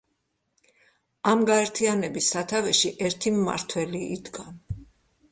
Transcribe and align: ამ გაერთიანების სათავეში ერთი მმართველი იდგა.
ამ 1.31 1.43
გაერთიანების 1.49 2.29
სათავეში 2.35 2.91
ერთი 3.09 3.33
მმართველი 3.35 4.01
იდგა. 4.17 4.47